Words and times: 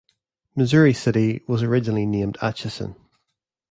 Missouri 0.55 0.95
City 0.95 1.43
was 1.47 1.61
originally 1.61 2.07
named 2.07 2.35
Atchison. 2.41 2.95